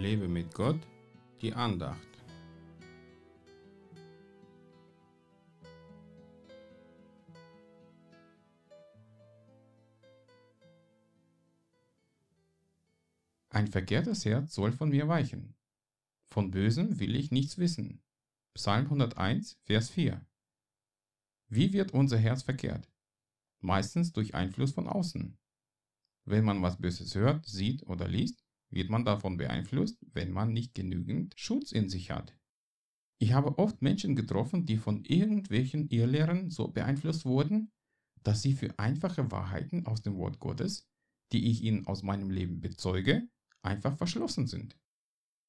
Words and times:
Lebe 0.00 0.28
mit 0.28 0.54
Gott, 0.54 0.80
die 1.42 1.52
Andacht. 1.52 2.08
Ein 13.50 13.66
verkehrtes 13.66 14.24
Herz 14.24 14.54
soll 14.54 14.72
von 14.72 14.88
mir 14.88 15.06
weichen. 15.06 15.54
Von 16.28 16.50
Bösem 16.50 16.98
will 16.98 17.14
ich 17.14 17.30
nichts 17.30 17.58
wissen. 17.58 18.00
Psalm 18.54 18.86
101, 18.86 19.58
Vers 19.64 19.90
4. 19.90 20.24
Wie 21.48 21.74
wird 21.74 21.92
unser 21.92 22.16
Herz 22.16 22.42
verkehrt? 22.42 22.90
Meistens 23.58 24.12
durch 24.12 24.34
Einfluss 24.34 24.72
von 24.72 24.88
außen. 24.88 25.36
Wenn 26.24 26.44
man 26.44 26.62
was 26.62 26.78
Böses 26.78 27.14
hört, 27.14 27.44
sieht 27.44 27.82
oder 27.82 28.08
liest, 28.08 28.42
wird 28.70 28.88
man 28.88 29.04
davon 29.04 29.36
beeinflusst, 29.36 29.98
wenn 30.12 30.30
man 30.30 30.52
nicht 30.52 30.74
genügend 30.74 31.34
Schutz 31.36 31.72
in 31.72 31.88
sich 31.88 32.10
hat. 32.10 32.36
Ich 33.18 33.32
habe 33.32 33.58
oft 33.58 33.82
Menschen 33.82 34.16
getroffen, 34.16 34.64
die 34.64 34.78
von 34.78 35.04
irgendwelchen 35.04 35.88
Irrlehren 35.88 36.50
so 36.50 36.68
beeinflusst 36.68 37.24
wurden, 37.24 37.70
dass 38.22 38.42
sie 38.42 38.54
für 38.54 38.78
einfache 38.78 39.30
Wahrheiten 39.30 39.86
aus 39.86 40.02
dem 40.02 40.16
Wort 40.16 40.40
Gottes, 40.40 40.88
die 41.32 41.50
ich 41.50 41.62
ihnen 41.62 41.86
aus 41.86 42.02
meinem 42.02 42.30
Leben 42.30 42.60
bezeuge, 42.60 43.28
einfach 43.62 43.96
verschlossen 43.96 44.46
sind. 44.46 44.78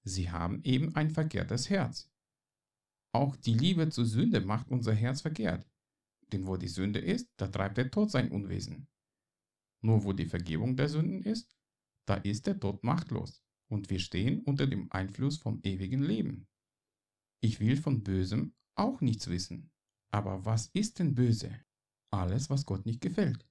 Sie 0.04 0.32
haben 0.32 0.62
eben 0.64 0.96
ein 0.96 1.10
verkehrtes 1.10 1.70
Herz. 1.70 2.10
Auch 3.14 3.36
die 3.36 3.54
Liebe 3.54 3.90
zur 3.90 4.06
Sünde 4.06 4.42
macht 4.42 4.70
unser 4.70 4.94
Herz 4.94 5.22
verkehrt. 5.22 5.68
Denn 6.32 6.48
wo 6.48 6.58
die 6.58 6.70
Sünde 6.70 7.00
ist, 7.00 7.30
da 7.38 7.48
treibt 7.48 7.78
der 7.78 7.92
Tod 7.92 8.10
sein 8.10 8.32
Unwesen. 8.32 8.88
Nur 9.82 10.04
wo 10.04 10.14
die 10.14 10.26
Vergebung 10.26 10.76
der 10.76 10.90
Sünden 10.90 11.24
ist, 11.24 11.56
da 12.06 12.16
ist 12.16 12.48
der 12.48 12.60
Tod 12.60 12.84
machtlos 12.84 13.44
und 13.70 13.90
wir 13.90 14.00
stehen 14.00 14.42
unter 14.42 14.68
dem 14.68 14.92
Einfluss 14.92 15.38
vom 15.38 15.60
ewigen 15.64 16.02
Leben. 16.02 16.48
Ich 17.42 17.60
will 17.60 17.78
von 17.78 18.04
Bösem 18.04 18.54
auch 18.76 19.02
nichts 19.02 19.28
wissen. 19.28 19.72
Aber 20.12 20.46
was 20.46 20.68
ist 20.74 21.00
denn 21.00 21.16
böse? 21.16 21.58
Alles, 22.12 22.50
was 22.50 22.66
Gott 22.66 22.86
nicht 22.86 23.02
gefällt. 23.02 23.48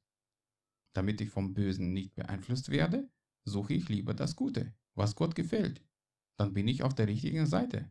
Damit 0.93 1.21
ich 1.21 1.31
vom 1.31 1.55
Bösen 1.55 1.93
nicht 1.93 2.15
beeinflusst 2.15 2.69
werde, 2.69 3.09
suche 3.45 3.75
ich 3.75 3.89
lieber 3.89 4.13
das 4.13 4.37
Gute, 4.37 4.75
was 4.95 5.15
Gott 5.15 5.35
gefällt. 5.35 5.83
Dann 6.37 6.53
bin 6.53 6.69
ich 6.69 6.83
auf 6.83 6.95
der 6.95 7.09
richtigen 7.09 7.47
Seite. 7.47 7.91